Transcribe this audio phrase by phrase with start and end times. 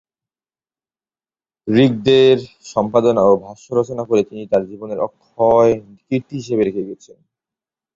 [1.67, 2.37] ঋগ্বেদের
[2.65, 5.71] সম্পাদনা ও ভাষ্য রচনা করে তিনি তার জীবনের অক্ষয়
[6.07, 7.17] কীর্তি হিসেবে রেখে গেছেন।